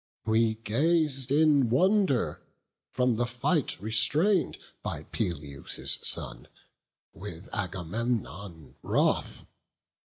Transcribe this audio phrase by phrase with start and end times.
[0.25, 2.41] We gaz'd in wonder;
[2.91, 6.47] from the fight restrain'd By Peleus' son,
[7.13, 9.45] with Agamemnon wroth.